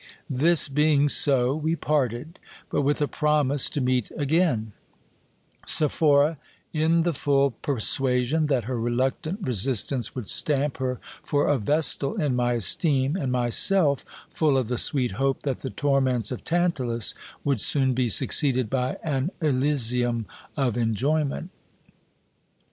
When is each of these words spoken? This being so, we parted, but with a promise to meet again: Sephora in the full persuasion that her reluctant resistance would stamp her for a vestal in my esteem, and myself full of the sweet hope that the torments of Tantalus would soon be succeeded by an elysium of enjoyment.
This 0.31 0.67
being 0.67 1.07
so, 1.09 1.53
we 1.53 1.75
parted, 1.75 2.39
but 2.71 2.81
with 2.81 3.03
a 3.03 3.07
promise 3.07 3.69
to 3.69 3.79
meet 3.81 4.09
again: 4.17 4.71
Sephora 5.67 6.39
in 6.73 7.03
the 7.03 7.13
full 7.13 7.51
persuasion 7.51 8.47
that 8.47 8.63
her 8.63 8.79
reluctant 8.79 9.41
resistance 9.43 10.15
would 10.15 10.27
stamp 10.27 10.77
her 10.77 10.99
for 11.21 11.47
a 11.47 11.59
vestal 11.59 12.19
in 12.19 12.35
my 12.35 12.53
esteem, 12.53 13.15
and 13.15 13.31
myself 13.31 14.03
full 14.33 14.57
of 14.57 14.69
the 14.69 14.77
sweet 14.79 15.11
hope 15.21 15.43
that 15.43 15.59
the 15.59 15.69
torments 15.69 16.31
of 16.31 16.43
Tantalus 16.43 17.13
would 17.43 17.61
soon 17.61 17.93
be 17.93 18.09
succeeded 18.09 18.71
by 18.71 18.97
an 19.03 19.29
elysium 19.39 20.25
of 20.57 20.77
enjoyment. 20.77 21.51